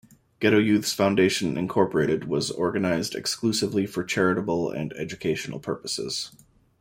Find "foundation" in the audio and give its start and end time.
0.93-1.57